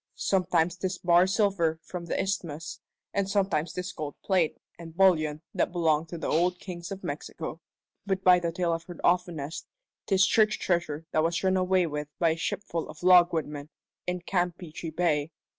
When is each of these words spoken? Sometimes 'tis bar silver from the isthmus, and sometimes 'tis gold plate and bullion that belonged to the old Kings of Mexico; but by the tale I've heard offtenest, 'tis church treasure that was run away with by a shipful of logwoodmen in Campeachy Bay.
Sometimes 0.15 0.77
'tis 0.77 0.97
bar 0.97 1.27
silver 1.27 1.79
from 1.83 2.05
the 2.05 2.19
isthmus, 2.19 2.79
and 3.13 3.29
sometimes 3.29 3.73
'tis 3.73 3.93
gold 3.93 4.15
plate 4.23 4.57
and 4.79 4.97
bullion 4.97 5.43
that 5.53 5.71
belonged 5.71 6.09
to 6.09 6.17
the 6.17 6.25
old 6.25 6.57
Kings 6.59 6.89
of 6.91 7.03
Mexico; 7.03 7.61
but 8.07 8.23
by 8.23 8.39
the 8.39 8.51
tale 8.51 8.71
I've 8.73 8.85
heard 8.85 8.99
offtenest, 9.03 9.65
'tis 10.07 10.25
church 10.25 10.57
treasure 10.57 11.05
that 11.11 11.21
was 11.23 11.43
run 11.43 11.55
away 11.55 11.85
with 11.85 12.07
by 12.17 12.29
a 12.31 12.35
shipful 12.35 12.89
of 12.89 13.01
logwoodmen 13.03 13.69
in 14.07 14.21
Campeachy 14.21 14.89
Bay. 14.89 15.29